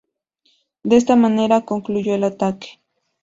De 0.81 0.95
esta 0.95 1.15
manera 1.15 1.61
concluyó 1.63 2.15
el 2.15 2.23
ataque. 2.23 2.81